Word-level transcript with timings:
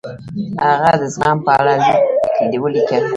هغه 0.65 0.91
د 1.01 1.03
زغم 1.13 1.37
په 1.45 1.51
اړه 1.59 1.73
لیک 2.43 2.53
ولیکه. 2.63 2.97